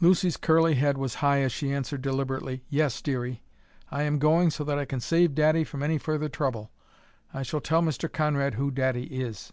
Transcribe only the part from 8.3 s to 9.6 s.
who daddy is."